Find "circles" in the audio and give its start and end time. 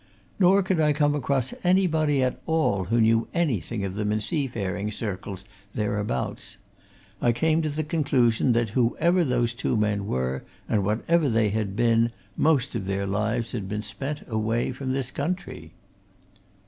4.89-5.45